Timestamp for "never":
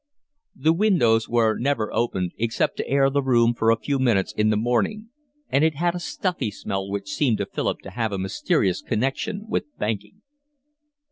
1.59-1.93